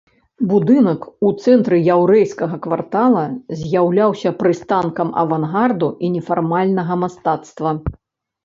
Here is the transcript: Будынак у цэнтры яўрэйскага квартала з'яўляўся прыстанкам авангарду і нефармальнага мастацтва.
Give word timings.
Будынак 0.51 1.01
у 1.27 1.29
цэнтры 1.43 1.77
яўрэйскага 1.95 2.57
квартала 2.63 3.25
з'яўляўся 3.59 4.29
прыстанкам 4.41 5.09
авангарду 5.25 5.89
і 6.07 6.11
нефармальнага 6.15 6.93
мастацтва. 7.05 7.71